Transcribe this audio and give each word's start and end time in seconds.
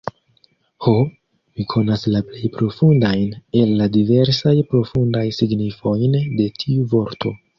Ho, 0.85 0.93
mi 1.57 1.65
konas 1.73 2.05
la 2.13 2.21
plej 2.29 2.49
profundajn 2.55 3.29
el 3.61 3.75
la 3.83 3.89
diversaj 3.99 4.55
profundaj 4.73 5.23
signifojn 5.41 6.19
de 6.41 6.51
tiu 6.65 6.91
vorto! 6.97 7.37